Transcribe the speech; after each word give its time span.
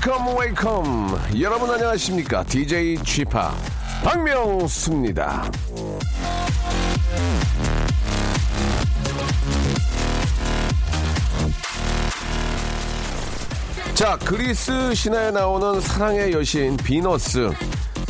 Wake 0.00 0.25
up 0.25 0.38
wake 0.38 0.84
up. 0.84 1.18
여러분 1.40 1.70
안녕하십니까? 1.70 2.42
DJ 2.44 2.96
G-Park 3.04 3.54
박명수입니다. 4.02 5.50
자 13.92 14.16
그리스 14.24 14.94
신화에 14.94 15.32
나오는 15.32 15.78
사랑의 15.82 16.32
여신 16.32 16.78
비너스. 16.78 17.50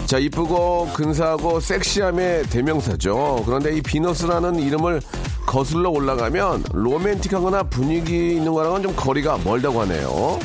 자 0.07 0.19
이쁘고 0.19 0.91
근사하고 0.95 1.59
섹시함의 1.59 2.45
대명사죠. 2.45 3.43
그런데 3.45 3.77
이 3.77 3.83
비너스라는 3.83 4.61
이름을 4.61 5.01
거슬러 5.45 5.91
올라가면 5.91 6.67
로맨틱하거나 6.73 7.65
분위기 7.65 8.37
있는 8.37 8.53
거랑은 8.53 8.83
좀 8.85 8.95
거리가 8.95 9.39
멀다고 9.39 9.81
하네요 9.81 10.39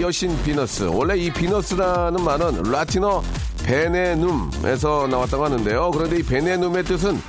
의 0.00 0.02
여신 0.02 0.42
비너스. 0.42 0.84
원래 0.84 1.16
이 1.16 1.30
비너스라는 1.30 2.24
말은 2.24 2.62
라틴어 2.62 3.22
베네눔에서 3.64 5.06
나왔다고 5.08 5.44
하는데요. 5.44 5.90
그런데 5.92 6.18
이 6.18 6.22
베네눔의 6.22 6.84
뜻은 6.84 7.20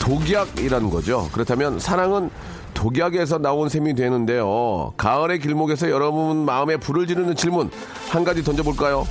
독약이라는 0.00 0.90
거죠. 0.90 1.28
그렇다면 1.32 1.80
사랑은 1.80 2.30
독약에서 2.72 3.38
나온 3.38 3.68
셈이 3.68 3.94
되는데요. 3.94 4.92
가을의 4.96 5.40
길목에서 5.40 5.90
여러분 5.90 6.44
마음에 6.44 6.76
불을 6.76 7.08
지르는 7.08 7.34
질문 7.34 7.70
한 8.10 8.22
가지 8.22 8.44
던져볼까요? 8.44 9.06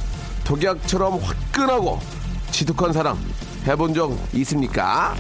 독약처럼 0.46 1.20
화끈하고 1.20 2.00
지독한 2.52 2.94
사랑 2.94 3.18
해본 3.68 3.94
적 3.94 4.18
있습니까? 4.34 5.14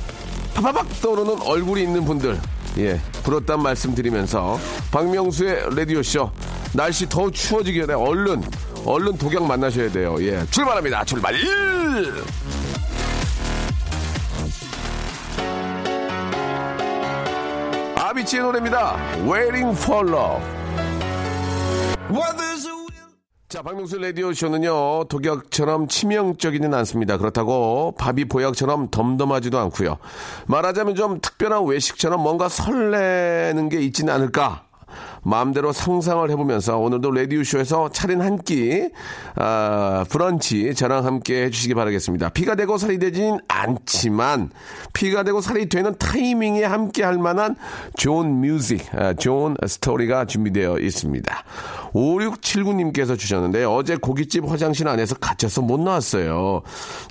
파파박 0.53 1.02
떠오르는 1.02 1.41
얼굴이 1.41 1.84
있는 1.84 2.06
분들 2.06 2.39
예 2.78 3.00
부럽단 3.23 3.61
말씀 3.61 3.94
드리면서 3.94 4.58
박명수의 4.91 5.75
라디오쇼 5.75 6.31
날씨 6.73 7.08
더 7.09 7.30
추워지기 7.30 7.80
전에 7.81 7.94
얼른 7.94 8.44
얼른 8.86 9.17
독약 9.17 9.45
만나셔야 9.45 9.92
돼요. 9.92 10.16
예 10.22 10.45
출발합니다. 10.52 11.03
출발! 11.06 11.36
아비치의 17.95 18.44
노래입니다. 18.44 18.97
Waiting 19.28 19.78
for 19.78 20.08
Love. 20.08 20.59
자, 23.50 23.64
박명수 23.64 23.97
라디오 23.97 24.31
쇼는요, 24.31 25.06
독약처럼 25.06 25.88
치명적이진 25.88 26.72
않습니다. 26.72 27.17
그렇다고 27.17 27.95
밥이 27.97 28.25
보약처럼 28.25 28.90
덤덤하지도 28.92 29.58
않고요. 29.58 29.97
말하자면 30.45 30.94
좀 30.94 31.20
특별한 31.20 31.66
외식처럼 31.66 32.22
뭔가 32.22 32.47
설레는 32.47 33.70
게 33.70 33.81
있지는 33.81 34.14
않을까? 34.14 34.69
마음대로 35.23 35.72
상상을 35.72 36.30
해보면서 36.30 36.78
오늘도 36.78 37.12
라디오쇼에서 37.12 37.90
차린 37.90 38.22
한 38.22 38.38
끼, 38.38 38.90
아, 39.36 40.06
브런치 40.09 40.74
저랑 40.75 41.06
함께 41.06 41.44
해주시기 41.44 41.74
바라겠습니다. 41.74 42.30
피가 42.30 42.56
되고 42.56 42.78
살이 42.78 43.00
되진 43.00 43.40
않지만 43.47 44.50
피가 44.94 45.24
되고 45.24 45.41
살이 45.41 45.68
되는 45.68 45.96
타이밍에 45.97 46.63
함께 46.63 47.03
할 47.03 47.18
만한 47.18 47.56
좋은 47.97 48.41
뮤직, 48.41 48.86
아, 48.96 49.13
좋은 49.13 49.56
스토리가 49.66 50.25
준비되어 50.25 50.80
있습니다. 50.80 51.44
5679님께서 51.94 53.18
주셨는데 53.18 53.63
어제 53.66 53.96
고깃집 53.96 54.50
화장실 54.50 54.88
안에서 54.88 55.16
갇혀서 55.16 55.62
못 55.62 55.80
나왔어요. 55.80 56.62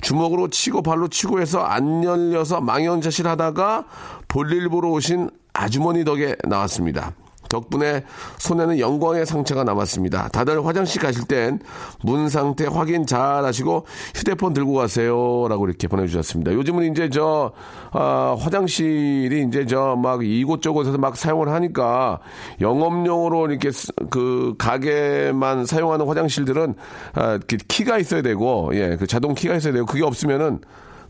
주먹으로 0.01 0.49
치고 0.49 0.81
발로 0.81 1.07
치고 1.07 1.41
해서 1.41 1.59
안 1.59 2.03
열려서 2.03 2.61
망연자실 2.61 3.27
하다가 3.27 3.85
볼일 4.27 4.69
보러 4.69 4.89
오신 4.89 5.29
아주머니 5.53 6.05
덕에 6.05 6.35
나왔습니다. 6.47 7.13
덕분에 7.49 8.03
손에는 8.37 8.79
영광의 8.79 9.25
상처가 9.25 9.63
남았습니다. 9.63 10.29
다들 10.29 10.65
화장실 10.65 11.01
가실 11.01 11.25
땐 11.25 11.59
문 12.03 12.29
상태 12.29 12.65
확인 12.65 13.05
잘 13.05 13.43
하시고 13.43 13.85
휴대폰 14.15 14.53
들고 14.53 14.73
가세요. 14.73 15.47
라고 15.49 15.67
이렇게 15.67 15.87
보내주셨습니다. 15.87 16.53
요즘은 16.53 16.91
이제 16.91 17.09
저, 17.09 17.51
아, 17.91 18.35
화장실이 18.39 19.45
이제 19.47 19.65
저 19.65 19.95
막 19.95 20.23
이곳저곳에서 20.23 20.97
막 20.97 21.17
사용을 21.17 21.49
하니까 21.49 22.19
영업용으로 22.61 23.49
이렇게 23.49 23.71
쓰- 23.71 23.91
그 24.09 24.53
가게만 24.57 25.65
사용하는 25.65 26.05
화장실들은 26.07 26.75
아, 27.15 27.39
키가 27.67 27.97
있어야 27.97 28.21
되고, 28.21 28.69
예, 28.73 28.95
그 28.99 29.07
자동 29.07 29.33
키가 29.33 29.55
있어야 29.55 29.73
되고, 29.73 29.85
그게 29.85 30.03
없으면은 30.03 30.59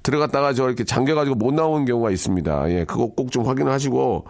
들어갔다가 0.02 0.54
저 0.54 0.66
이렇게 0.68 0.84
잠겨가지고 0.86 1.36
못 1.36 1.54
나오는 1.54 1.86
경우가 1.86 2.10
있습니다. 2.12 2.70
예, 2.72 2.86
그거 2.86 3.08
꼭 3.08 3.30
좀 3.32 3.46
확인하시고, 3.46 4.26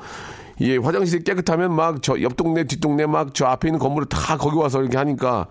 예, 0.61 0.77
화장실이 0.77 1.23
깨끗하면 1.23 1.73
막 1.73 2.01
저 2.01 2.17
옆 2.19 2.35
동네 2.35 2.63
뒷 2.65 2.79
동네 2.79 3.05
막 3.05 3.33
저 3.33 3.45
앞에 3.45 3.67
있는 3.69 3.79
건물을 3.79 4.07
다 4.09 4.37
거기 4.37 4.57
와서 4.57 4.81
이렇게 4.81 4.97
하니까 4.97 5.47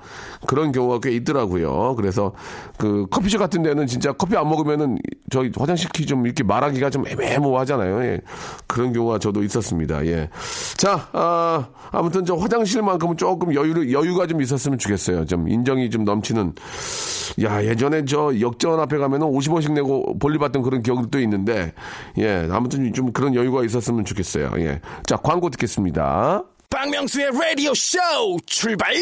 그런 0.46 0.72
경우가 0.72 1.00
꽤 1.00 1.12
있더라고요. 1.12 1.94
그래서 1.96 2.32
그 2.76 3.06
커피숍 3.10 3.38
같은 3.38 3.62
데는 3.62 3.86
진짜 3.86 4.12
커피 4.12 4.36
안 4.36 4.48
먹으면은 4.48 4.98
저희 5.30 5.50
화장실 5.56 5.88
키 5.90 6.06
좀 6.08 6.24
이렇게 6.24 6.42
말하기가 6.42 6.88
좀 6.90 7.06
애매모호하잖아요. 7.06 8.02
예. 8.04 8.20
그런 8.66 8.92
경우가 8.92 9.18
저도 9.18 9.42
있었습니다. 9.42 10.06
예. 10.06 10.30
자, 10.76 11.08
아, 11.12 11.68
아무튼 11.90 12.24
저 12.24 12.34
화장실만큼은 12.34 13.16
조금 13.18 13.54
여유를 13.54 13.92
여유가 13.92 14.26
좀 14.26 14.40
있었으면 14.40 14.78
좋겠어요. 14.78 15.26
좀 15.26 15.48
인정이 15.48 15.90
좀 15.90 16.04
넘치는 16.04 16.54
야, 17.42 17.62
예전에 17.62 18.04
저 18.06 18.32
역전 18.40 18.80
앞에 18.80 18.96
가면은 18.96 19.26
50원씩 19.26 19.72
내고 19.72 20.18
볼일 20.18 20.38
받던 20.38 20.62
그런 20.62 20.82
기억도 20.82 21.20
있는데, 21.20 21.72
예, 22.18 22.48
아무튼 22.50 22.92
좀 22.94 23.12
그런 23.12 23.34
여유가 23.34 23.64
있었으면 23.64 24.04
좋겠어요. 24.06 24.50
예. 24.58 24.80
자, 25.06 25.16
광고 25.16 25.50
듣겠습니다. 25.50 26.42
박명수의 26.70 27.30
라디오 27.32 27.72
쇼 27.74 27.98
출발! 28.46 28.92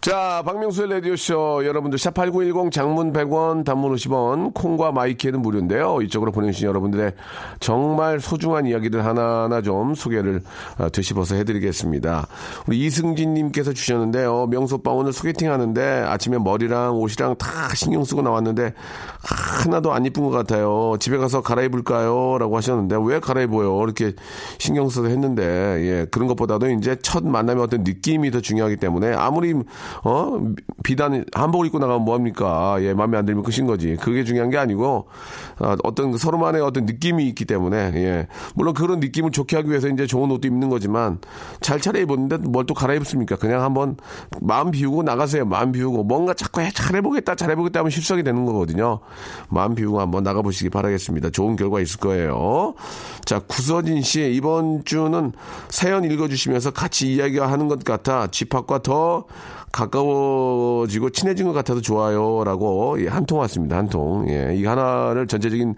자, 0.00 0.42
박명수의 0.46 0.88
라디오쇼 0.88 1.66
여러분들 1.66 1.98
샵8910 1.98 2.72
장문 2.72 3.12
100원 3.12 3.66
단문 3.66 3.94
50원 3.94 4.54
콩과 4.54 4.92
마이키에는 4.92 5.42
무료인데요. 5.42 6.00
이쪽으로 6.00 6.32
보내주신 6.32 6.68
여러분들의 6.68 7.12
정말 7.60 8.18
소중한 8.18 8.64
이야기들 8.64 9.04
하나하나 9.04 9.60
좀 9.60 9.94
소개를 9.94 10.40
어, 10.78 10.88
되씹어서 10.88 11.34
해드리겠습니다. 11.34 12.26
우리 12.66 12.78
이승진 12.86 13.34
님께서 13.34 13.74
주셨는데요. 13.74 14.46
명수 14.46 14.76
오빠 14.76 14.90
오늘 14.90 15.12
소개팅 15.12 15.52
하는데 15.52 15.82
아침에 15.82 16.38
머리랑 16.38 16.94
옷이랑 16.94 17.36
다 17.36 17.74
신경 17.74 18.02
쓰고 18.02 18.22
나왔는데 18.22 18.72
하나도 19.20 19.92
안 19.92 20.06
이쁜 20.06 20.24
것 20.24 20.30
같아요. 20.30 20.94
집에 20.98 21.18
가서 21.18 21.42
갈아입을까요? 21.42 22.38
라고 22.38 22.56
하셨는데 22.56 22.96
왜 23.04 23.20
갈아입어요? 23.20 23.82
이렇게 23.82 24.14
신경 24.56 24.88
써서 24.88 25.08
했는데 25.08 25.42
예, 25.44 26.06
그런 26.10 26.26
것보다도 26.26 26.70
이제 26.70 26.96
첫 27.02 27.22
만남의 27.26 27.62
어떤 27.62 27.82
느낌이 27.82 28.30
더 28.30 28.40
중요하기 28.40 28.76
때문에 28.76 29.12
아무리 29.12 29.52
어 30.04 30.40
비단 30.82 31.24
한복을 31.34 31.66
입고 31.66 31.78
나가면 31.78 32.04
뭐합니까? 32.04 32.78
예, 32.80 32.94
마음에 32.94 33.18
안 33.18 33.26
들면 33.26 33.44
끝인 33.44 33.66
거지. 33.66 33.96
그게 34.00 34.24
중요한 34.24 34.48
게 34.50 34.56
아니고 34.56 35.08
아, 35.58 35.76
어떤 35.84 36.16
서로만의 36.16 36.62
어떤 36.62 36.86
느낌이 36.86 37.26
있기 37.28 37.44
때문에 37.44 37.92
예, 37.94 38.26
물론 38.54 38.72
그런 38.72 39.00
느낌을 39.00 39.32
좋게 39.32 39.56
하기 39.56 39.68
위해서 39.68 39.88
이제 39.88 40.06
좋은 40.06 40.30
옷도 40.30 40.48
입는 40.48 40.70
거지만 40.70 41.18
잘 41.60 41.78
차려 41.80 42.00
입었는데 42.00 42.38
뭘 42.48 42.70
또 42.70 42.74
갈아입습니까? 42.74 43.34
그냥 43.34 43.62
한번 43.64 43.96
마음 44.40 44.70
비우고 44.70 45.02
나가세요. 45.02 45.44
마음 45.44 45.72
비우고 45.72 46.04
뭔가 46.04 46.34
자꾸 46.34 46.60
해, 46.60 46.70
잘해보겠다 46.70 47.34
잘해보겠다 47.34 47.80
하면 47.80 47.90
실수하게 47.90 48.22
되는 48.22 48.44
거거든요. 48.44 49.00
마음 49.48 49.74
비우고 49.74 50.00
한번 50.00 50.22
나가보시기 50.22 50.70
바라겠습니다. 50.70 51.30
좋은 51.30 51.56
결과 51.56 51.80
있을 51.80 51.98
거예요. 51.98 52.74
자, 53.24 53.40
구서진 53.40 54.02
씨, 54.02 54.30
이번 54.32 54.84
주는 54.84 55.32
사연 55.68 56.04
읽어주시면서 56.04 56.70
같이 56.70 57.12
이야기하는 57.14 57.66
것 57.66 57.82
같아 57.82 58.28
집합과 58.28 58.82
더 58.82 59.24
가까워지고 59.72 61.10
친해진 61.10 61.46
것 61.46 61.52
같아서 61.52 61.80
좋아요. 61.80 62.42
라고, 62.44 63.00
예, 63.02 63.08
한통 63.08 63.38
왔습니다. 63.40 63.76
한 63.76 63.88
통. 63.88 64.26
예, 64.28 64.54
이 64.56 64.64
하나를 64.64 65.26
전체적인 65.26 65.74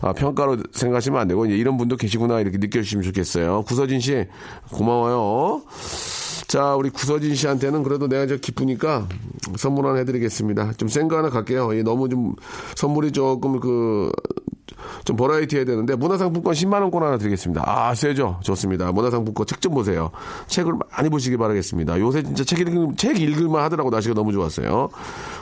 아, 0.00 0.12
평가로 0.12 0.58
생각하시면 0.72 1.20
안 1.20 1.28
되고, 1.28 1.48
예, 1.50 1.56
이런 1.56 1.76
분도 1.76 1.96
계시구나, 1.96 2.40
이렇게 2.40 2.58
느껴주시면 2.58 3.02
좋겠어요. 3.04 3.62
구서진 3.62 4.00
씨, 4.00 4.26
고마워요. 4.72 5.62
자, 6.48 6.74
우리 6.76 6.90
구서진 6.90 7.34
씨한테는 7.34 7.82
그래도 7.82 8.08
내가 8.08 8.26
저 8.26 8.36
기쁘니까 8.36 9.08
선물 9.56 9.86
하나 9.86 9.98
해드리겠습니다. 9.98 10.74
좀 10.76 10.88
센 10.88 11.08
거 11.08 11.16
하나 11.18 11.28
갈게요. 11.30 11.74
예, 11.76 11.82
너무 11.82 12.08
좀 12.08 12.34
선물이 12.76 13.12
조금 13.12 13.58
그 13.58 14.10
좀 15.04 15.16
버라이티 15.16 15.56
해야 15.56 15.64
되는데 15.64 15.94
문화상품권 15.96 16.54
10만 16.54 16.80
원권 16.82 17.02
하나 17.02 17.18
드리겠습니다. 17.18 17.62
아 17.66 17.94
세죠. 17.94 18.38
좋습니다. 18.42 18.92
문화상품권 18.92 19.46
책 19.46 19.56
좀 19.60 19.72
보세요. 19.74 20.10
책을 20.46 20.74
많이 20.92 21.08
보시기 21.08 21.36
바라겠습니다. 21.36 21.98
요새 21.98 22.22
진짜 22.22 22.44
책 22.44 22.60
읽을 22.60 22.88
책 22.96 23.18
읽을만 23.18 23.62
하더라고 23.64 23.90
날씨가 23.90 24.14
너무 24.14 24.32
좋았어요. 24.32 24.88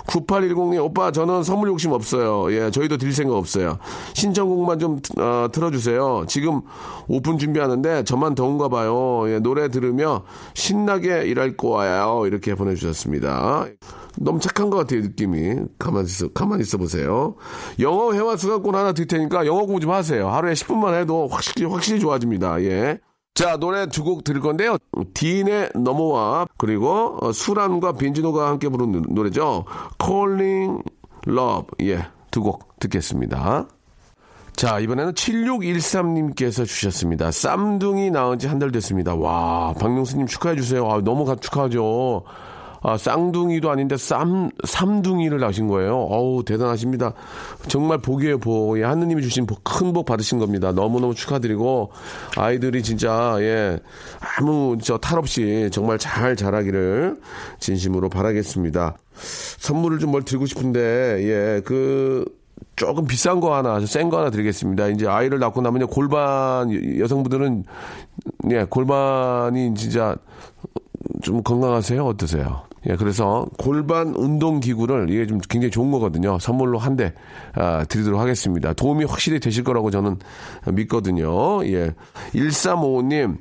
9810님 0.07 0.83
오빠 0.83 1.11
저는 1.11 1.43
선물 1.43 1.69
욕심 1.69 1.93
없어요. 1.93 2.53
예 2.53 2.71
저희도 2.71 2.97
드릴 2.97 3.13
생각 3.13 3.37
없어요. 3.37 3.79
신청곡만 4.15 4.79
좀 4.79 5.01
어, 5.19 5.49
틀어주세요. 5.53 6.25
지금 6.29 6.63
오픈 7.09 7.39
준비하는데 7.39 8.05
저만 8.05 8.35
더운가 8.35 8.69
봐요. 8.69 9.25
예, 9.29 9.39
노래 9.41 9.69
들으며 9.69 10.23
신나게 10.55 11.25
일할 11.27 11.57
거예요. 11.57 12.23
이렇게 12.27 12.55
보내주셨습니다. 12.55 13.67
너무 14.17 14.39
착한 14.39 14.71
것 14.71 14.77
같아요, 14.77 15.01
느낌이. 15.01 15.57
가만히 15.79 16.07
있어, 16.07 16.29
가만히 16.29 16.63
있어 16.63 16.79
보세요. 16.79 17.35
영어 17.81 18.13
회화 18.13 18.37
수강권 18.37 18.75
하나 18.75 18.93
드릴 18.93 19.09
테니 19.09 19.24
까 19.29 19.47
영어 19.47 19.61
공부 19.67 19.81
좀 19.81 19.91
하세요. 19.91 20.29
하루에 20.29 20.53
10분만 20.55 20.95
해도 21.01 21.29
확실히, 21.29 21.65
확실히 21.67 22.01
좋아집니다. 22.01 22.63
예. 22.63 22.99
자, 23.35 23.57
노래 23.57 23.87
두 23.87 24.05
곡 24.05 24.23
들을 24.25 24.41
건데요. 24.41 24.77
딘의 25.15 25.71
넘어와, 25.75 26.47
그리고 26.57 27.19
어, 27.21 27.33
수란과 27.33 27.93
빈지노가 27.95 28.49
함께 28.49 28.69
부른 28.69 29.03
노래죠. 29.09 29.65
Calling 30.03 30.83
Love. 31.27 31.67
예. 31.83 32.07
두 32.31 32.43
곡 32.43 32.79
듣겠습니다. 32.81 33.67
자, 34.57 34.79
이번에는 34.79 35.15
7613님께서 35.15 36.65
주셨습니다. 36.67 37.31
쌈둥이 37.33 38.11
나온 38.11 38.39
지 38.39 38.47
한 38.49 38.59
달 38.61 38.71
됐습니다. 38.71 39.15
와, 39.15 39.73
박명수님 39.81 40.27
축하해주세요. 40.27 40.89
아, 40.89 41.01
너무 41.03 41.25
축하하죠. 41.41 42.23
아, 42.87 42.99
쌍둥이도 42.99 43.71
아닌데 43.71 43.97
쌈, 43.97 44.51
삼둥이를 44.63 45.39
낳으신 45.41 45.69
거예요. 45.69 45.97
어우, 45.97 46.45
대단하십니다. 46.45 47.15
정말 47.67 47.97
복이에요, 47.97 48.39
복. 48.39 48.79
예, 48.79 48.85
하느님이 48.85 49.23
주신 49.23 49.47
복, 49.47 49.65
큰복 49.65 50.05
받으신 50.05 50.39
겁니다. 50.39 50.71
너무너무 50.71 51.15
축하드리고, 51.15 51.91
아이들이 52.37 52.83
진짜, 52.83 53.37
예, 53.41 53.79
아무, 54.39 54.77
저, 54.83 54.99
탈 54.99 55.19
없이 55.19 55.71
정말 55.73 55.97
잘 55.97 56.37
자라기를 56.37 57.19
진심으로 57.59 58.11
바라겠습니다. 58.11 58.97
선물을 59.15 59.99
좀 59.99 60.11
뭘 60.11 60.23
드리고 60.23 60.45
싶은데, 60.45 60.81
예, 61.23 61.63
그, 61.65 62.27
조금 62.77 63.07
비싼 63.07 63.41
거 63.41 63.55
하나, 63.55 63.81
센 63.87 64.11
거 64.11 64.19
하나 64.19 64.29
드리겠습니다. 64.29 64.89
이제 64.89 65.07
아이를 65.09 65.39
낳고 65.39 65.63
나면 65.63 65.87
골반, 65.87 66.71
여성분들은, 66.99 67.65
예, 68.51 68.65
골반이 68.69 69.75
진짜 69.75 70.17
좀 71.23 71.43
건강하세요? 71.43 72.05
어떠세요? 72.05 72.63
예, 72.89 72.97
그래서 72.97 73.47
골반 73.59 74.09
운동 74.15 74.61
기구를 74.61 75.09
이게 75.11 75.27
좀 75.27 75.39
굉장히 75.49 75.71
좋은 75.71 75.91
거거든요. 75.91 76.39
선물로 76.39 76.79
한 76.79 76.95
대 76.97 77.13
아, 77.55 77.85
드리도록 77.85 78.21
하겠습니다. 78.21 78.73
도움이 78.73 79.05
확실히 79.05 79.41
되실 79.41 79.65
거라고 79.65 79.91
저는 79.91 80.19
믿거든요. 80.73 81.65
예. 81.67 81.93
1355님, 82.35 83.39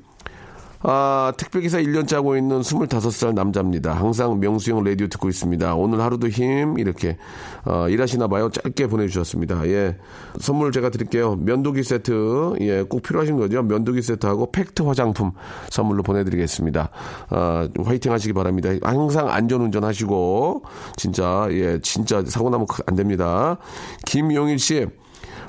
아, 0.86 1.32
택배기사 1.38 1.78
1년 1.80 2.06
짜고 2.06 2.36
있는 2.36 2.60
25살 2.60 3.34
남자입니다. 3.34 3.94
항상 3.94 4.38
명수형 4.42 4.84
라디오 4.84 5.08
듣고 5.08 5.30
있습니다. 5.30 5.76
오늘 5.76 6.02
하루도 6.02 6.28
힘, 6.28 6.78
이렇게, 6.78 7.18
어, 7.64 7.88
일하시나 7.88 8.28
봐요. 8.28 8.50
짧게 8.50 8.88
보내주셨습니다. 8.88 9.66
예. 9.68 9.98
선물 10.40 10.74
제가 10.74 10.90
드릴게요. 10.90 11.38
면도기 11.38 11.84
세트, 11.84 12.56
예, 12.60 12.82
꼭 12.82 13.02
필요하신 13.02 13.38
거죠. 13.38 13.64
면도기 13.64 14.02
세트하고 14.02 14.52
팩트 14.52 14.82
화장품 14.82 15.32
선물로 15.70 16.04
보내드리겠습니다. 16.04 16.90
아, 17.30 17.70
화이팅 17.82 18.12
하시기 18.12 18.34
바랍니다. 18.34 18.70
항상 18.82 19.30
안전운전 19.30 19.86
하시고, 19.86 20.64
진짜, 20.98 21.48
예, 21.52 21.80
진짜 21.82 22.22
사고 22.26 22.50
나면 22.50 22.68
안 22.88 22.96
됩니다. 22.96 23.58
김용일 24.06 24.60
씨, 24.60 24.86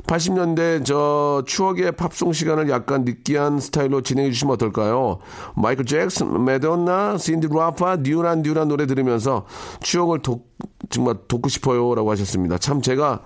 80년대 0.06 0.84
저 0.84 1.42
추억의 1.46 1.92
팝송 1.92 2.32
시간을 2.32 2.68
약간 2.68 3.04
느끼한 3.04 3.58
스타일로 3.58 4.02
진행해 4.02 4.30
주시면 4.30 4.54
어떨까요? 4.54 5.18
마이클 5.56 5.84
잭슨, 5.84 6.44
메돈나, 6.44 7.18
신디 7.18 7.48
라파, 7.50 7.98
뉴란 8.02 8.42
뉴란 8.42 8.68
노래 8.68 8.86
들으면서 8.86 9.46
추억을 9.80 10.20
돋, 10.20 10.42
정말 10.90 11.16
돋고 11.26 11.48
싶어요라고 11.48 12.10
하셨습니다. 12.10 12.58
참 12.58 12.82
제가 12.82 13.22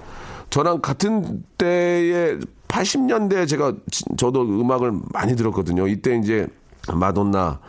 저랑 0.50 0.80
같은 0.80 1.44
때에 1.58 2.38
80년대 2.68 3.48
제가 3.48 3.74
저도 4.16 4.42
음악을 4.42 4.92
많이 5.12 5.34
들었거든요. 5.36 5.88
이때 5.88 6.16
이제 6.16 6.46
마돈나, 6.92 7.60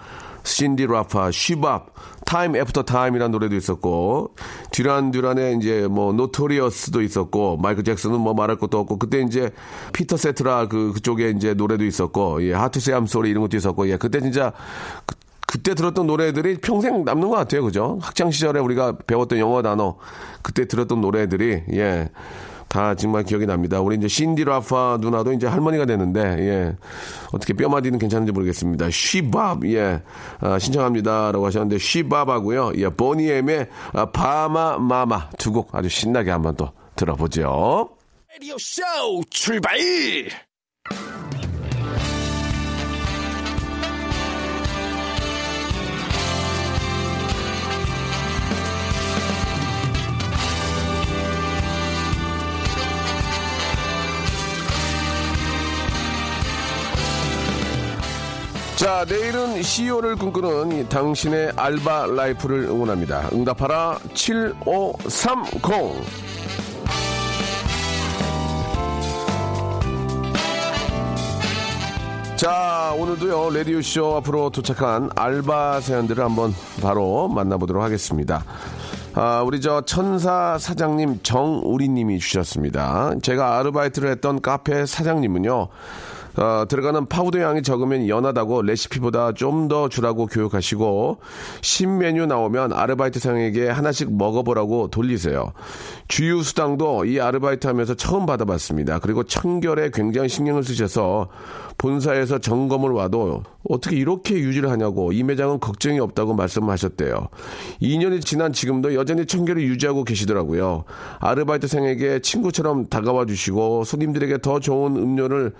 신디 0.50 0.88
로퍼, 0.88 1.32
She 1.32 1.58
Bop, 1.58 1.94
Time 2.26 2.56
After 2.56 2.84
Time이라는 2.84 3.32
노래도 3.32 3.56
있었고 3.56 4.36
듀란 4.72 5.12
듀란의 5.12 5.58
이제 5.58 5.88
뭐 5.88 6.12
Notorious도 6.14 7.02
있었고 7.02 7.58
마이클 7.58 7.84
잭슨은 7.84 8.20
뭐 8.20 8.34
말할 8.34 8.58
것도 8.58 8.80
없고 8.80 9.00
그때 9.00 9.22
이제 9.22 9.52
피터 9.94 10.18
세트라 10.18 10.68
그 10.68 10.94
그쪽에 10.94 11.30
이제 11.30 11.54
노래도 11.54 11.86
있었고 11.86 12.44
예 12.44 12.54
Hard 12.54 12.71
to 12.71 12.80
Say 12.80 12.94
I'm 12.94 13.08
Sorry 13.08 13.30
이런 13.30 13.42
것도 13.44 13.58
있었고 13.58 13.90
예 13.90 13.98
그때 13.98 14.20
진짜 14.22 14.52
그, 15.06 15.16
그때 15.48 15.74
들었던 15.74 16.06
노래들이 16.06 16.58
평생 16.58 17.04
남는 17.04 17.30
것 17.30 17.36
같아요. 17.36 17.64
그죠? 17.64 17.98
학창 18.02 18.30
시절에 18.30 18.60
우리가 18.60 18.98
배웠던 19.08 19.40
영어 19.40 19.64
단어, 19.64 19.98
그때 20.44 20.68
들었던 20.68 21.02
노래들이, 21.02 21.64
예. 21.74 22.10
다 22.70 22.96
정말 22.96 23.24
기억이 23.24 23.46
납니다. 23.46 23.82
우리 23.82 23.98
이제 23.98 24.08
신디 24.08 24.44
로퍼 24.46 25.00
누나도 25.02 25.34
이제 25.34 25.48
할머니가 25.48 25.86
되는데, 25.86 26.22
예. 26.22 26.76
어떻게 27.34 27.54
뼈마디는 27.54 27.98
괜찮은지 28.00 28.32
모르겠습니다. 28.32 28.90
쉬밥, 28.92 29.66
예. 29.66 30.02
아, 30.40 30.60
신청합니다. 30.60 31.32
라고 31.32 31.46
하셨는데, 31.48 31.80
쉬밥 31.80 32.30
하고요. 32.30 32.72
예. 32.78 32.90
보니엠의 32.90 33.68
아, 33.94 34.06
바마 34.06 34.78
마마 34.78 35.30
두 35.38 35.52
곡 35.52 35.74
아주 35.74 35.90
신나게 35.90 36.30
한번 36.32 36.56
또 36.56 36.72
들어보죠. 36.96 37.90
라디오 38.32 38.56
쇼 38.60 38.82
출발! 39.32 39.72
자, 58.90 59.06
내일은 59.08 59.62
CEO를 59.62 60.16
꿈꾸는 60.16 60.72
이 60.72 60.90
당신의 60.90 61.52
알바 61.56 62.08
라이프를 62.08 62.62
응원합니다. 62.62 63.30
응답하라 63.32 64.00
7530. 64.16 65.94
자, 72.36 72.96
오늘도요, 72.98 73.52
라디오쇼 73.56 74.16
앞으로 74.16 74.50
도착한 74.50 75.12
알바 75.16 75.82
사연들을 75.82 76.24
한번 76.24 76.56
바로 76.82 77.28
만나보도록 77.28 77.84
하겠습니다. 77.84 78.44
아, 79.14 79.44
우리 79.46 79.62
저 79.62 79.82
천사 79.82 80.58
사장님 80.58 81.20
정우리 81.22 81.90
님이 81.90 82.18
주셨습니다. 82.18 83.14
제가 83.22 83.60
아르바이트를 83.60 84.10
했던 84.10 84.42
카페 84.42 84.88
사장님은요, 84.88 85.68
어, 86.38 86.66
들어가는 86.68 87.08
파우더 87.08 87.40
양이 87.42 87.62
적으면 87.62 88.08
연하다고 88.08 88.64
레시피보다 88.64 89.34
좀 89.34 89.60
더 89.70 89.88
주라고 89.88 90.26
교육하시고 90.26 91.20
신메뉴 91.62 92.26
나오면 92.26 92.74
아르바이트생에게 92.74 93.70
하나씩 93.70 94.12
먹어보라고 94.12 94.88
돌리세요. 94.88 95.54
주휴 96.08 96.42
수당도 96.42 97.06
이 97.06 97.20
아르바이트 97.20 97.68
하면서 97.68 97.94
처음 97.94 98.26
받아봤습니다. 98.26 99.00
그리고 99.00 99.24
청결에 99.24 99.92
굉장히 99.94 100.28
신경을 100.28 100.64
쓰셔서 100.64 101.30
본사에서 101.78 102.40
점검을 102.40 102.92
와도 102.92 103.44
어떻게 103.70 103.96
이렇게 103.96 104.36
유지를 104.36 104.70
하냐고 104.70 105.14
이 105.14 105.24
매장은 105.24 105.60
걱정이 105.60 106.00
없다고 106.00 106.34
말씀하셨대요. 106.34 107.30
2년이 107.82 108.26
지난 108.26 108.52
지금도 108.52 108.96
여전히 108.96 109.26
청결을 109.26 109.62
유지하고 109.64 110.04
계시더라고요. 110.04 110.84
아르바이트생에게 111.20 112.20
친구처럼 112.20 112.88
다가와 112.88 113.26
주시고 113.26 113.86
손님들에게 113.86 114.40
더 114.40 114.60
좋은 114.60 114.96
음료를 114.98 115.54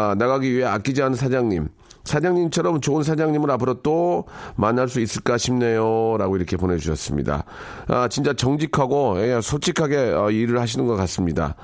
아, 0.00 0.14
나가기 0.16 0.52
위해 0.52 0.64
아끼지 0.64 1.02
않은 1.02 1.14
사장님. 1.14 1.68
사장님처럼 2.04 2.80
좋은 2.80 3.02
사장님을 3.02 3.50
앞으로 3.50 3.82
또 3.82 4.24
만날 4.56 4.88
수 4.88 5.00
있을까 5.00 5.36
싶네요. 5.36 6.16
라고 6.18 6.36
이렇게 6.36 6.56
보내주셨습니다. 6.56 7.44
아, 7.88 8.08
진짜 8.08 8.32
정직하고, 8.32 9.16
예, 9.18 9.40
솔직하게 9.42 9.96
어, 10.12 10.30
일을 10.30 10.60
하시는 10.60 10.86
것 10.86 10.96
같습니다. 10.96 11.56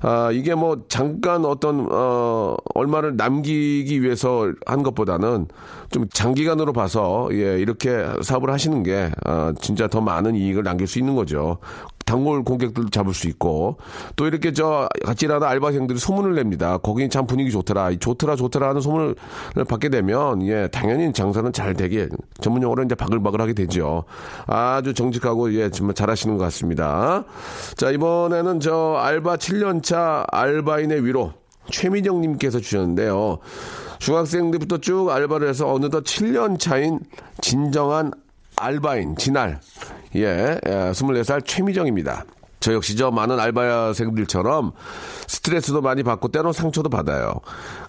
아, 0.00 0.30
이게 0.32 0.54
뭐 0.54 0.78
잠깐 0.88 1.44
어떤, 1.44 1.86
어, 1.92 2.56
얼마를 2.74 3.16
남기기 3.16 4.02
위해서 4.02 4.50
한 4.64 4.82
것보다는 4.82 5.46
좀 5.90 6.08
장기간으로 6.08 6.72
봐서, 6.72 7.28
예, 7.32 7.60
이렇게 7.60 8.04
사업을 8.22 8.50
하시는 8.50 8.82
게, 8.82 9.10
아, 9.24 9.52
진짜 9.60 9.88
더 9.88 10.00
많은 10.00 10.34
이익을 10.34 10.62
남길 10.62 10.86
수 10.86 10.98
있는 10.98 11.14
거죠. 11.14 11.58
단골 12.04 12.44
고객들 12.44 12.90
잡을 12.90 13.14
수 13.14 13.28
있고 13.28 13.78
또 14.16 14.26
이렇게 14.26 14.52
저 14.52 14.88
일하는 15.20 15.46
알바생들이 15.46 15.98
소문을 15.98 16.34
냅니다. 16.34 16.78
거기 16.78 17.08
참 17.08 17.26
분위기 17.26 17.50
좋더라, 17.50 17.96
좋더라, 17.98 18.36
좋더라 18.36 18.70
하는 18.70 18.80
소문을 18.80 19.14
받게 19.68 19.88
되면 19.88 20.46
예 20.46 20.68
당연히 20.68 21.12
장사는 21.12 21.52
잘 21.52 21.74
되게 21.74 22.08
전문 22.40 22.62
용어로 22.62 22.82
이제 22.84 22.94
바글바글하게 22.94 23.54
되죠. 23.54 24.04
아주 24.46 24.94
정직하고 24.94 25.54
예 25.54 25.70
정말 25.70 25.94
잘하시는 25.94 26.36
것 26.36 26.44
같습니다. 26.44 27.24
자 27.76 27.90
이번에는 27.90 28.60
저 28.60 28.96
알바 28.98 29.36
7년차 29.36 30.24
알바인의 30.30 31.04
위로 31.04 31.32
최미정님께서 31.70 32.60
주셨는데요. 32.60 33.38
중학생 33.98 34.50
때부터 34.50 34.78
쭉 34.78 35.10
알바를 35.10 35.48
해서 35.48 35.72
어느덧 35.72 36.02
7년 36.02 36.58
차인 36.58 36.98
진정한 37.40 38.10
알바인, 38.56 39.16
진알. 39.16 39.60
예, 40.16 40.58
예 40.66 40.70
24살 40.92 41.44
최미정입니다. 41.44 42.24
저 42.60 42.72
역시 42.72 42.96
저 42.96 43.10
많은 43.10 43.40
알바생들처럼 43.40 44.72
스트레스도 45.26 45.80
많이 45.80 46.04
받고 46.04 46.28
때론 46.28 46.52
상처도 46.52 46.88
받아요. 46.88 47.40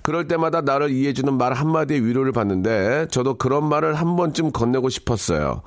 그럴 0.04 0.28
때마다 0.28 0.62
나를 0.62 0.92
이해해주는 0.92 1.34
말 1.38 1.54
한마디에 1.54 1.98
위로를 1.98 2.34
받는데 2.34 3.08
저도 3.10 3.36
그런 3.36 3.68
말을 3.68 3.94
한 3.94 4.16
번쯤 4.18 4.52
건네고 4.52 4.90
싶었어요. 4.90 5.62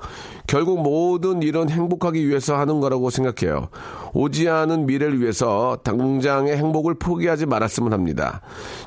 결국 0.45 0.81
모든 0.81 1.41
일은 1.41 1.69
행복하기 1.69 2.25
위해서 2.27 2.55
하는 2.55 2.79
거라고 2.79 3.09
생각해요. 3.09 3.67
오지 4.13 4.47
않은 4.47 4.85
미래를 4.85 5.19
위해서 5.19 5.79
당장의 5.83 6.55
행복을 6.55 6.95
포기하지 6.99 7.47
말았으면 7.47 7.91
합니다. 7.91 8.41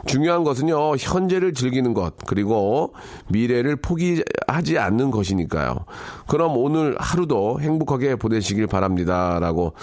중요한 0.06 0.44
것은요, 0.44 0.96
현재를 0.96 1.52
즐기는 1.52 1.92
것, 1.92 2.14
그리고 2.26 2.94
미래를 3.28 3.76
포기하지 3.76 4.78
않는 4.78 5.10
것이니까요. 5.10 5.84
그럼 6.28 6.56
오늘 6.56 6.96
하루도 6.98 7.60
행복하게 7.60 8.16
보내시길 8.16 8.66
바랍니다. 8.66 9.38
라고. 9.40 9.74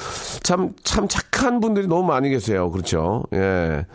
참, 0.41 0.73
참 0.83 1.07
착한 1.07 1.59
분들이 1.59 1.87
너무 1.87 2.03
많이 2.07 2.29
계세요. 2.29 2.71
그렇죠. 2.71 3.23
예. 3.33 3.85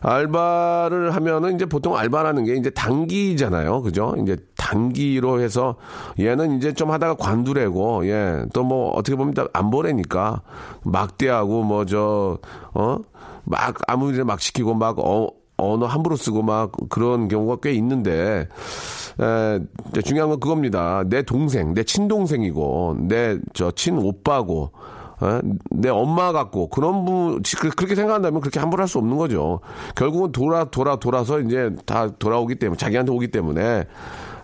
알바를 0.00 1.14
하면은 1.14 1.54
이제 1.54 1.66
보통 1.66 1.96
알바라는 1.96 2.44
게 2.44 2.54
이제 2.56 2.70
단기잖아요. 2.70 3.82
그죠? 3.82 4.14
이제 4.22 4.36
단기로 4.56 5.40
해서 5.40 5.76
얘는 6.18 6.56
이제 6.58 6.72
좀 6.72 6.90
하다가 6.90 7.14
관두래고, 7.14 8.06
예. 8.08 8.44
또 8.52 8.62
뭐 8.68 8.90
어떻게 8.90 9.16
보면 9.16 9.34
안 9.54 9.70
보내니까 9.70 10.42
막대하고 10.84 11.62
뭐 11.62 11.84
저, 11.86 12.38
어? 12.74 12.98
막 13.44 13.74
아무 13.86 14.08
일이나 14.10 14.24
막 14.24 14.40
시키고 14.42 14.74
막 14.74 14.98
어, 14.98 15.28
언어 15.56 15.86
함부로 15.86 16.16
쓰고 16.16 16.42
막 16.42 16.70
그런 16.90 17.28
경우가 17.28 17.56
꽤 17.62 17.72
있는데, 17.72 18.46
에, 19.20 19.60
중요한 20.04 20.28
건 20.30 20.38
그겁니다. 20.38 21.02
내 21.08 21.22
동생, 21.22 21.72
내 21.74 21.82
친동생이고, 21.82 22.96
내 23.08 23.38
저 23.54 23.70
친오빠고, 23.70 24.70
어? 24.74 24.97
내 25.70 25.88
엄마 25.88 26.32
같고 26.32 26.68
그런 26.68 27.04
분 27.04 27.42
그렇게 27.76 27.94
생각한다면 27.94 28.40
그렇게 28.40 28.60
함부로 28.60 28.82
할 28.82 28.88
수 28.88 28.98
없는 28.98 29.16
거죠. 29.18 29.60
결국은 29.94 30.32
돌아 30.32 30.64
돌아 30.64 30.96
돌아서 30.96 31.40
이제 31.40 31.74
다 31.84 32.08
돌아오기 32.18 32.54
때문에 32.54 32.76
자기한테 32.78 33.12
오기 33.12 33.28
때문에 33.28 33.84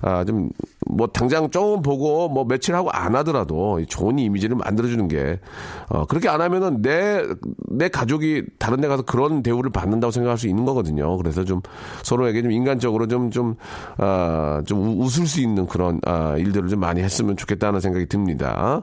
아, 0.07 0.23
좀, 0.23 0.51
뭐, 0.87 1.07
당장 1.07 1.49
조금 1.49 1.81
보고, 1.81 2.29
뭐, 2.29 2.45
며칠 2.45 2.75
하고 2.75 2.91
안 2.91 3.17
하더라도, 3.17 3.83
좋은 3.87 4.19
이미지를 4.19 4.55
만들어주는 4.55 5.09
게, 5.09 5.41
어, 5.89 6.05
그렇게 6.05 6.29
안 6.29 6.43
하면은 6.43 6.83
내, 6.83 7.23
내 7.71 7.89
가족이 7.89 8.43
다른 8.59 8.83
데 8.83 8.89
가서 8.89 9.03
그런 9.03 9.43
대우를 9.43 9.71
받는다고 9.71 10.11
생각할 10.11 10.37
수 10.37 10.47
있는 10.47 10.67
거거든요. 10.67 11.17
그래서 11.17 11.43
좀 11.45 11.63
서로에게 12.03 12.43
좀 12.43 12.53
인간적으로 12.53 13.09
좀, 13.09 13.31
좀, 13.31 13.55
아, 13.97 14.61
좀 14.67 15.01
웃을 15.01 15.27
수 15.27 15.41
있는 15.41 15.67
그런, 15.67 16.01
아, 16.05 16.37
일들을 16.37 16.69
좀 16.69 16.81
많이 16.81 17.01
했으면 17.01 17.35
좋겠다는 17.39 17.81
생각이 17.81 18.05
듭니다. 18.05 18.83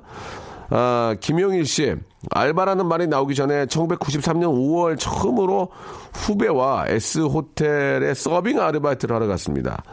아, 0.74 1.16
김용일 1.20 1.66
씨, 1.66 1.96
알바라는 2.30 2.86
말이 2.86 3.06
나오기 3.06 3.36
전에 3.36 3.66
1993년 3.66 4.46
5월 4.54 4.98
처음으로 4.98 5.70
후배와 6.14 6.86
S호텔에 6.88 8.14
서빙 8.14 8.60
아르바이트를 8.60 9.14
하러 9.16 9.28
갔습니다. 9.28 9.84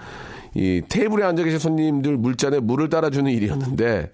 이 0.54 0.80
테이블에 0.88 1.24
앉아 1.24 1.42
계신 1.42 1.58
손님들 1.58 2.16
물잔에 2.16 2.58
물을 2.60 2.88
따라주는 2.88 3.30
일이었는데 3.30 4.10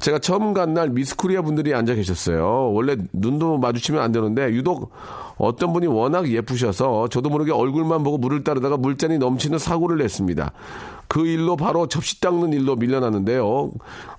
제가 0.00 0.18
처음 0.18 0.52
간 0.52 0.74
날 0.74 0.90
미스코리아 0.90 1.40
분들이 1.42 1.74
앉아 1.74 1.94
계셨어요. 1.94 2.72
원래 2.72 2.96
눈도 3.12 3.56
마주치면 3.58 4.02
안 4.02 4.12
되는데 4.12 4.50
유독 4.50 4.90
어떤 5.38 5.72
분이 5.72 5.86
워낙 5.86 6.28
예쁘셔서 6.28 7.08
저도 7.08 7.30
모르게 7.30 7.52
얼굴만 7.52 8.02
보고 8.02 8.18
물을 8.18 8.44
따르다가 8.44 8.76
물잔이 8.76 9.18
넘치는 9.18 9.58
사고를 9.58 9.98
냈습니다. 9.98 10.52
그 11.06 11.26
일로 11.26 11.56
바로 11.56 11.86
접시 11.86 12.20
닦는 12.20 12.52
일로 12.52 12.76
밀려났는데요. 12.76 13.70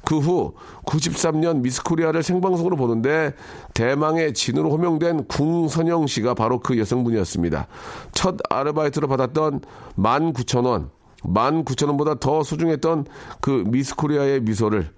그 0.05 0.19
후 0.19 0.53
93년 0.85 1.61
미스코리아를 1.61 2.23
생방송으로 2.23 2.75
보는데 2.75 3.33
대망의 3.73 4.33
진으로 4.33 4.69
호명된 4.71 5.25
궁선영 5.25 6.07
씨가 6.07 6.33
바로 6.33 6.59
그 6.59 6.77
여성분이었습니다. 6.77 7.67
첫 8.11 8.37
아르바이트로 8.49 9.07
받았던 9.07 9.61
19,000원. 9.97 10.89
19,000원보다 11.23 12.19
더 12.19 12.43
소중했던 12.43 13.05
그 13.41 13.63
미스 13.67 13.95
코리아의 13.95 14.41
미소를 14.41 14.89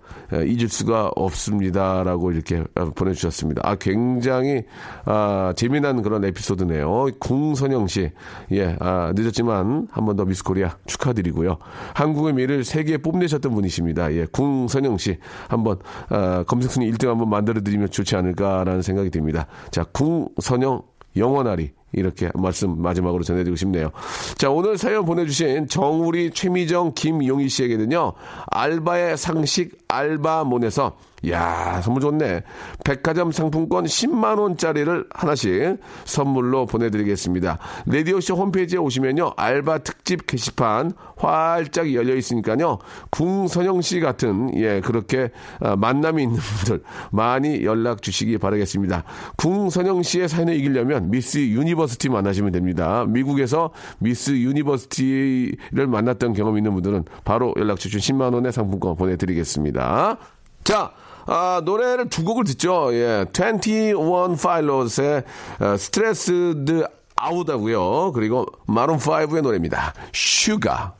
잊을 0.46 0.68
수가 0.70 1.12
없습니다라고 1.16 2.32
이렇게 2.32 2.64
보내주셨습니다. 2.96 3.62
아, 3.66 3.76
굉장히, 3.76 4.64
아, 5.06 5.54
재미난 5.56 6.02
그런 6.02 6.24
에피소드네요. 6.26 7.08
궁선영 7.20 7.88
씨. 7.88 8.12
예, 8.52 8.76
아, 8.80 9.12
늦었지만 9.16 9.88
한 9.92 10.06
번 10.06 10.16
더 10.16 10.26
미스 10.26 10.44
코리아 10.44 10.76
축하드리고요. 10.86 11.58
한국의 11.94 12.34
미를 12.34 12.64
세계에 12.64 12.98
뽐내셨던 12.98 13.54
분이십니다. 13.54 14.14
예, 14.14 14.26
궁선영 14.32 14.98
씨. 14.98 15.18
한번, 15.48 15.80
아, 16.10 16.44
검색순위 16.48 16.92
1등 16.92 17.08
한번 17.08 17.30
만들어드리면 17.30 17.90
좋지 17.90 18.16
않을까라는 18.16 18.82
생각이 18.82 19.10
듭니다. 19.10 19.48
자, 19.72 19.84
궁선영 19.92 20.82
영원하리. 21.16 21.72
이렇게 21.94 22.30
말씀 22.36 22.82
마지막으로 22.82 23.24
전해드리고 23.24 23.56
싶네요. 23.56 23.92
자, 24.38 24.50
오늘 24.50 24.78
사연 24.78 25.06
보내주신 25.06 25.68
정우리, 25.68 26.32
최미정, 26.32 26.94
김용희 26.96 27.50
씨에게는요, 27.50 28.14
알바의 28.48 29.18
상식 29.18 29.78
알바몬에서 29.88 30.96
야 31.30 31.82
선물 31.82 32.02
좋네. 32.02 32.44
백화점 32.84 33.32
상품권 33.32 33.86
10만원짜리를 33.86 35.08
하나씩 35.12 35.78
선물로 36.06 36.66
보내드리겠습니다. 36.66 37.60
라디오쇼 37.86 38.36
홈페이지에 38.36 38.80
오시면요. 38.80 39.34
알바 39.38 39.80
특집 39.80 40.26
게시판 40.26 40.94
활짝 41.18 41.94
열려 41.94 42.16
있으니까요. 42.16 42.80
궁선영 43.12 43.82
씨 43.82 44.00
같은, 44.00 44.52
예, 44.56 44.82
그렇게 44.82 45.30
어, 45.60 45.76
만남이 45.76 46.24
있는 46.24 46.38
분들 46.38 46.84
많이 47.12 47.64
연락 47.64 48.02
주시기 48.02 48.38
바라겠습니다. 48.40 49.04
궁선영 49.38 50.02
씨의 50.02 50.28
사연을 50.28 50.56
이기려면 50.56 51.12
미스 51.12 51.38
유니버시티 51.38 52.10
만나시면 52.10 52.52
됩니다. 52.52 53.06
미국에서 53.08 53.72
미스 54.00 54.32
유니버시티를 54.32 55.88
만났던 55.88 56.34
경험 56.34 56.58
있는 56.58 56.74
분들은 56.74 57.06
바로 57.24 57.54
연락 57.58 57.80
주신 57.80 58.00
10만원의 58.00 58.52
상품권 58.52 58.96
보내드리겠습니다. 58.96 60.18
자, 60.64 60.92
아, 61.26 61.62
노래를 61.64 62.10
두 62.10 62.24
곡을 62.24 62.44
듣죠. 62.46 62.94
예. 62.94 63.26
21 63.32 63.96
파일럿의 64.42 65.24
어, 65.60 65.78
Stressed 65.78 66.86
Out하고요. 67.16 68.12
그리고 68.14 68.46
마룬5의 68.68 69.42
노래입니다. 69.42 69.94
Sugar. 70.14 70.94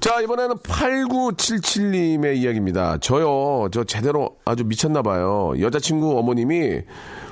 자, 0.00 0.20
이번에는 0.20 0.56
8977님의 0.58 2.36
이야기입니다. 2.36 2.98
저요, 2.98 3.68
저 3.72 3.82
제대로 3.82 4.36
아주 4.44 4.64
미쳤나봐요. 4.64 5.60
여자친구 5.60 6.16
어머님이 6.18 6.82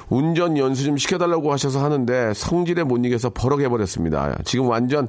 운전 0.09 0.59
연수 0.59 0.85
좀 0.85 0.97
시켜달라고 0.97 1.53
하셔서 1.53 1.83
하는데 1.83 2.35
성질에 2.35 2.83
못 2.83 2.99
이겨서 3.05 3.31
버럭해버렸습니다. 3.31 4.39
지금 4.45 4.69
완전 4.69 5.09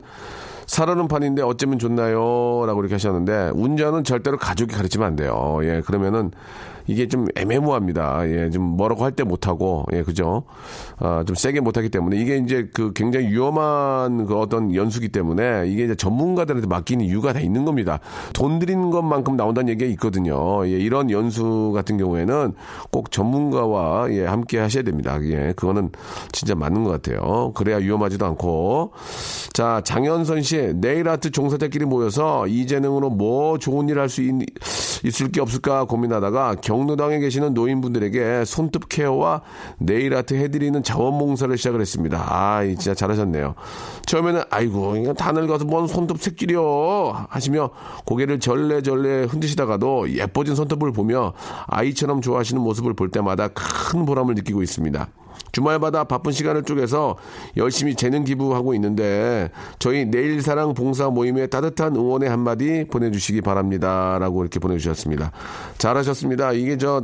살아는 0.68 1.08
판인데 1.08 1.42
어쩌면 1.42 1.80
좋나요? 1.80 2.64
라고 2.68 2.82
이렇게 2.82 2.96
하셨는데 2.96 3.52
운전은 3.56 4.04
절대로 4.04 4.38
가족이 4.38 4.76
가르치면 4.76 5.08
안 5.08 5.16
돼요. 5.16 5.60
예, 5.64 5.82
그러면은 5.86 6.32
이게 6.90 7.08
좀 7.10 7.28
애매모호합니다. 7.36 8.30
예, 8.30 8.50
좀 8.50 8.64
뭐라고 8.64 9.04
할 9.04 9.12
때 9.12 9.24
못하고, 9.24 9.84
예, 9.94 10.04
그죠? 10.04 10.44
아, 11.00 11.24
좀 11.26 11.36
세게 11.36 11.60
못하기 11.60 11.90
때문에 11.90 12.18
이게 12.18 12.38
이제 12.38 12.70
그 12.74 12.94
굉장히 12.94 13.28
위험한 13.28 14.26
그 14.26 14.38
어떤 14.38 14.74
연수기 14.76 15.10
때문에 15.10 15.64
이게 15.68 15.86
이제 15.86 15.96
전문가들한테 15.96 16.68
맡기는 16.68 17.04
이유가 17.04 17.34
다 17.34 17.40
있는 17.40 17.66
겁니다. 17.66 18.00
돈 18.34 18.60
들이는 18.60 18.90
것만큼 18.92 19.36
나온다는 19.36 19.70
얘기가 19.70 19.90
있거든요. 19.92 20.66
예, 20.68 20.72
이런 20.72 21.10
연수 21.12 21.72
같은 21.74 21.98
경우에는 21.98 22.54
꼭 22.92 23.12
전문가와 23.12 24.12
예, 24.12 24.26
함께 24.26 24.60
하셔야 24.60 24.84
됩니다. 24.84 25.20
예, 25.24 25.54
그거는 25.56 25.90
진짜 26.32 26.54
맞는 26.56 26.84
것 26.84 26.92
같아요. 26.92 27.52
그래야 27.56 27.78
위험하지도 27.78 28.26
않고. 28.26 28.92
자, 29.52 29.82
장현선 29.84 30.42
씨, 30.44 30.57
네일 30.76 31.08
아트 31.10 31.32
종사자끼리 31.32 31.86
모여서 31.86 32.48
이 32.48 32.66
재능으로 32.66 33.10
뭐 33.10 33.58
좋은 33.58 33.90
일 33.90 34.00
할 34.00 34.08
수 34.10 34.22
있을 35.04 35.32
게 35.32 35.42
없을까 35.42 35.86
고민하다가 35.86 36.56
경 36.62 36.78
경로당에 36.78 37.20
계시는 37.20 37.54
노인분들에게 37.54 38.46
손톱 38.46 38.88
케어와 38.88 39.42
네일 39.80 40.14
아트 40.16 40.36
해드리는 40.36 40.82
자원봉사를 40.84 41.58
시작을 41.58 41.82
했습니다. 41.82 42.24
아, 42.30 42.64
진짜 42.64 42.94
잘하셨네요. 42.94 43.56
처음에는 44.06 44.44
아이고 44.50 44.96
이거 44.98 45.14
다 45.14 45.32
늙어서 45.32 45.66
뭔 45.66 45.88
손톱 45.88 46.22
새끼려 46.22 47.28
하시며 47.30 47.72
고개를 48.06 48.40
절레절레 48.40 49.26
흔드시다가도 49.26 50.14
예뻐진 50.16 50.56
손톱을 50.56 50.92
보며 50.92 51.34
아이처럼 51.66 52.22
좋아하시는 52.22 52.62
모습을 52.62 52.94
볼 52.94 53.10
때마다 53.10 53.48
큰 53.50 54.06
보람을 54.06 54.36
느끼고 54.36 54.62
있습니다. 54.62 55.08
주말마다 55.58 56.04
바쁜 56.04 56.32
시간을 56.32 56.64
쪼개서 56.64 57.16
열심히 57.58 57.96
재능 57.96 58.24
기부하고 58.24 58.76
있는데 58.76 59.50
저희 59.80 60.06
내일 60.06 60.40
사랑 60.44 60.76
봉사 60.76 61.10
모임에 61.10 61.48
따뜻한 61.48 61.96
응원의 61.96 62.30
한마디 62.30 62.86
보내주시기 62.92 63.42
바랍니다. 63.42 64.20
라고 64.20 64.44
이렇게 64.44 64.60
보내주셨습니다. 64.60 65.32
잘하셨습니다. 65.80 66.52
이게 66.52 66.78
저 66.78 67.02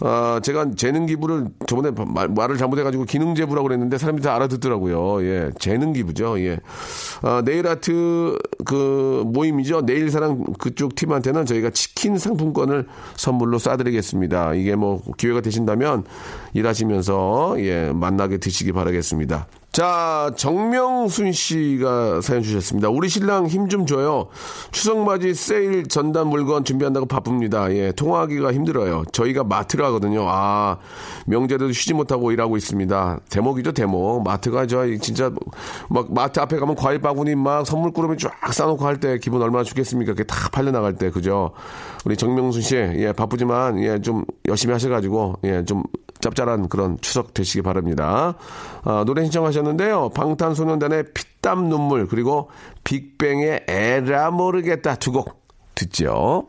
어, 0.00 0.40
제가 0.42 0.72
재능 0.76 1.06
기부를 1.06 1.46
저번에 1.66 1.90
말, 1.90 2.28
말을 2.28 2.58
잘못해가지고 2.58 3.04
기능 3.04 3.34
제부라고 3.34 3.66
그랬는데 3.68 3.96
사람들이 3.96 4.24
다 4.24 4.34
알아듣더라고요. 4.34 5.24
예. 5.24 5.50
재능 5.58 5.92
기부죠. 5.92 6.38
예. 6.40 6.58
어, 7.22 7.40
네일 7.42 7.66
아트 7.66 8.36
그 8.64 9.22
모임이죠. 9.26 9.86
네일 9.86 10.10
사랑 10.10 10.44
그쪽 10.58 10.94
팀한테는 10.94 11.46
저희가 11.46 11.70
치킨 11.70 12.18
상품권을 12.18 12.86
선물로 13.16 13.58
쏴드리겠습니다. 13.58 14.58
이게 14.58 14.76
뭐 14.76 15.02
기회가 15.16 15.40
되신다면 15.40 16.04
일하시면서 16.52 17.56
예, 17.60 17.92
만나게 17.94 18.36
드시기 18.38 18.72
바라겠습니다. 18.72 19.46
자, 19.76 20.30
정명순 20.36 21.32
씨가 21.32 22.22
사연 22.22 22.42
주셨습니다. 22.42 22.88
우리 22.88 23.10
신랑 23.10 23.46
힘 23.46 23.68
좀 23.68 23.84
줘요. 23.84 24.28
추석 24.70 25.00
맞이 25.00 25.34
세일 25.34 25.86
전담 25.86 26.28
물건 26.28 26.64
준비한다고 26.64 27.04
바쁩니다. 27.04 27.70
예, 27.74 27.92
통화하기가 27.92 28.54
힘들어요. 28.54 29.02
저희가 29.12 29.44
마트를 29.44 29.84
하거든요. 29.84 30.24
아, 30.30 30.78
명절에도 31.26 31.72
쉬지 31.72 31.92
못하고 31.92 32.32
일하고 32.32 32.56
있습니다. 32.56 33.20
대목이죠, 33.28 33.72
대목. 33.72 34.22
마트가 34.24 34.66
저 34.66 34.86
진짜 34.96 35.30
막 35.90 36.10
마트 36.10 36.40
앞에 36.40 36.56
가면 36.58 36.74
과일 36.74 36.98
바구니 37.00 37.34
막 37.34 37.66
선물 37.66 37.90
꾸러미 37.90 38.16
쫙 38.16 38.32
싸놓고 38.50 38.82
할 38.86 38.96
때 38.98 39.18
기분 39.18 39.42
얼마나 39.42 39.62
좋겠습니까? 39.62 40.12
그게 40.12 40.24
다 40.24 40.48
팔려 40.52 40.70
나갈 40.70 40.94
때, 40.94 41.10
그죠? 41.10 41.50
우리 42.06 42.16
정명순 42.16 42.62
씨, 42.62 42.76
예, 42.76 43.12
바쁘지만, 43.12 43.82
예, 43.82 44.00
좀 44.00 44.24
열심히 44.48 44.72
하셔가지고, 44.72 45.40
예, 45.44 45.66
좀 45.66 45.82
짭짤한 46.26 46.68
그런 46.68 46.98
추석 47.00 47.32
되시기 47.34 47.62
바랍니다. 47.62 48.34
아, 48.84 49.04
노래 49.06 49.22
신청하셨는데요. 49.22 50.10
방탄소년단의 50.10 51.12
피땀 51.14 51.68
눈물 51.68 52.06
그리고 52.08 52.50
빅뱅의 52.84 53.64
에라 53.68 54.30
모르겠다 54.32 54.96
두 54.96 55.12
곡 55.12 55.46
듣죠. 55.76 56.48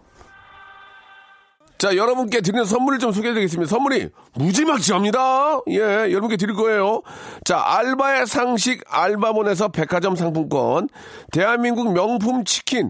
자, 1.77 1.95
여러분께 1.95 2.41
드리는 2.41 2.65
선물을 2.65 2.97
좀 2.97 3.11
소개해 3.11 3.35
드리겠습니다. 3.35 3.69
선물이 3.69 4.09
무지막지합니다. 4.33 5.59
예, 5.69 5.79
여러분께 6.11 6.35
드릴 6.35 6.55
거예요. 6.55 7.03
자, 7.45 7.61
알바의 7.63 8.25
상식 8.25 8.83
알바몬에서 8.89 9.67
백화점 9.67 10.15
상품권, 10.15 10.89
대한민국 11.31 11.93
명품 11.93 12.45
치킨, 12.45 12.89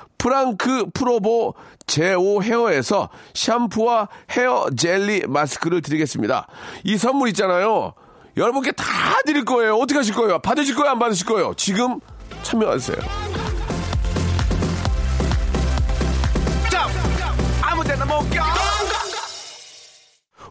프랑크 0.21 0.91
프로보 0.93 1.55
제오 1.87 2.43
헤어에서 2.43 3.09
샴푸와 3.33 4.07
헤어 4.29 4.67
젤리 4.77 5.23
마스크를 5.27 5.81
드리겠습니다. 5.81 6.45
이 6.83 6.95
선물 6.95 7.29
있잖아요. 7.29 7.93
여러분께 8.37 8.71
다 8.73 8.83
드릴 9.25 9.45
거예요. 9.45 9.77
어떻게 9.77 9.97
하실 9.97 10.13
거예요? 10.13 10.37
받으실 10.37 10.75
거예요? 10.75 10.91
안 10.91 10.99
받으실 10.99 11.25
거예요? 11.25 11.55
지금 11.55 11.99
참여하세요. 12.43 12.97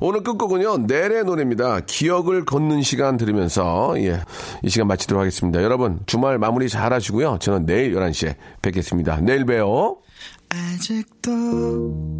오늘 0.00 0.22
끝곡은요, 0.22 0.86
넬의 0.86 1.24
노래입니다. 1.24 1.80
기억을 1.80 2.46
걷는 2.46 2.82
시간 2.82 3.18
들으면서, 3.18 3.94
예, 3.98 4.20
이 4.62 4.70
시간 4.70 4.88
마치도록 4.88 5.20
하겠습니다. 5.20 5.62
여러분, 5.62 6.00
주말 6.06 6.38
마무리 6.38 6.68
잘 6.70 6.92
하시고요. 6.92 7.36
저는 7.40 7.66
내일 7.66 7.94
11시에 7.94 8.34
뵙겠습니다. 8.62 9.20
내일 9.20 9.44
봬요. 9.44 9.98
아직도 10.48 12.18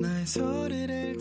나의 0.00 0.26
소리를 0.26 1.18